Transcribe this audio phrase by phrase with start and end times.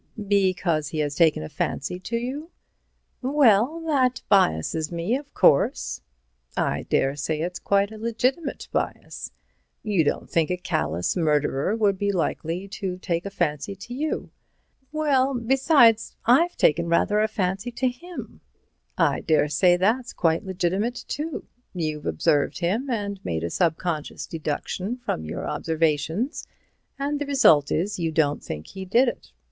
[0.27, 2.49] "Because he has taken a fancy to you?"
[3.21, 6.01] "Well, that biases me, of course—"
[6.57, 9.31] "I daresay it's quite a legitimate bias.
[9.83, 14.31] You don't think a callous murderer would be likely to take a fancy to you?"
[14.91, 18.41] "Well—besides, I've taken rather a fancy to him."
[18.97, 21.45] "I daresay that's quite legitimate, too.
[21.75, 26.47] You've observed him and made a subconscious deduction from your observations,
[26.97, 29.31] and the result is, you don't think he did it.